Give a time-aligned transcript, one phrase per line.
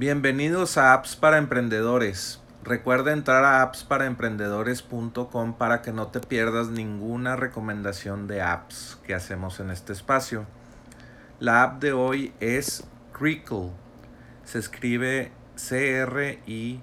[0.00, 2.40] Bienvenidos a Apps para Emprendedores.
[2.64, 9.60] Recuerda entrar a appsparaemprendedores.com para que no te pierdas ninguna recomendación de apps que hacemos
[9.60, 10.46] en este espacio.
[11.38, 13.72] La app de hoy es Crickle.
[14.44, 16.80] Se escribe C-R-I-K-L-E.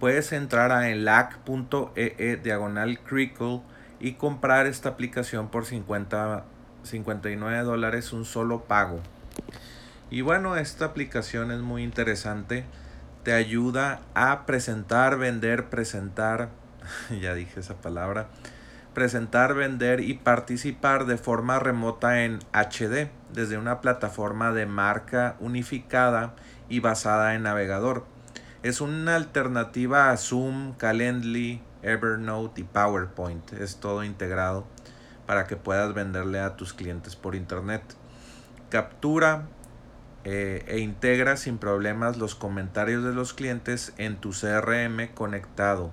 [0.00, 3.60] Puedes entrar a enlac.ee e diagonal Crickle
[4.00, 6.46] y comprar esta aplicación por 50,
[6.82, 9.02] 59 dólares un solo pago.
[10.10, 12.64] Y bueno, esta aplicación es muy interesante.
[13.22, 16.50] Te ayuda a presentar, vender, presentar,
[17.20, 18.28] ya dije esa palabra,
[18.92, 26.34] presentar, vender y participar de forma remota en HD desde una plataforma de marca unificada
[26.68, 28.04] y basada en navegador.
[28.62, 33.52] Es una alternativa a Zoom, Calendly, Evernote y PowerPoint.
[33.54, 34.66] Es todo integrado
[35.26, 37.82] para que puedas venderle a tus clientes por internet.
[38.70, 39.48] Captura
[40.24, 45.92] eh, e integra sin problemas los comentarios de los clientes en tu CRM conectado.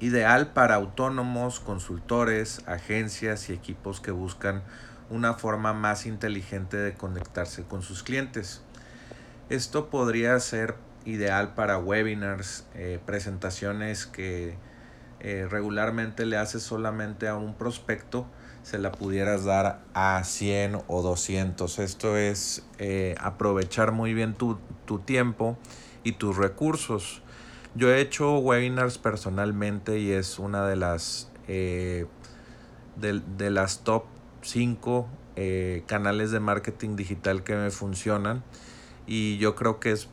[0.00, 4.62] Ideal para autónomos, consultores, agencias y equipos que buscan
[5.08, 8.60] una forma más inteligente de conectarse con sus clientes.
[9.48, 10.74] Esto podría ser
[11.06, 14.56] ideal para webinars, eh, presentaciones que
[15.20, 18.26] eh, regularmente le haces solamente a un prospecto
[18.66, 21.78] se la pudieras dar a 100 o 200.
[21.78, 24.58] Esto es eh, aprovechar muy bien tu,
[25.04, 25.56] tiempo
[26.02, 27.22] y tus recursos.
[27.76, 32.06] Yo he hecho webinars personalmente y es una de las, eh,
[32.96, 34.06] de, las top
[34.42, 38.42] 5 eh, canales de marketing digital que me funcionan.
[39.06, 40.08] Y yo creo que es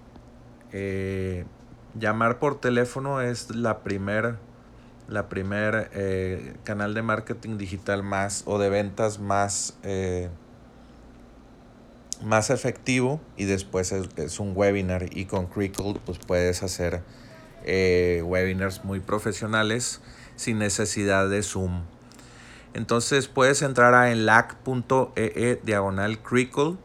[1.99, 4.37] llamar por teléfono es la primera
[5.07, 10.29] la primer eh, canal de marketing digital más o de ventas más, eh,
[12.23, 17.01] más efectivo y después es, un webinar y con Crickle pues puedes hacer
[17.65, 20.01] eh, webinars muy profesionales
[20.35, 21.83] sin necesidad de Zoom.
[22.73, 26.77] Entonces puedes entrar a enlac.ee diagonal Crickle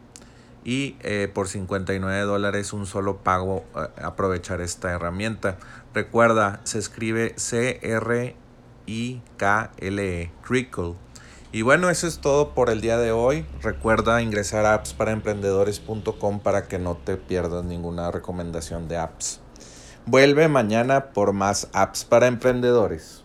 [0.64, 5.58] y eh, por 59 dólares un solo pago eh, aprovechar esta herramienta.
[5.94, 8.36] Recuerda, se escribe C-R-I-K-L-E,
[10.42, 10.94] Crickle.
[11.50, 13.46] Y bueno, eso es todo por el día de hoy.
[13.62, 19.40] Recuerda ingresar a appsparaemprendedores.com para que no te pierdas ninguna recomendación de apps.
[20.04, 23.24] Vuelve mañana por más apps para emprendedores.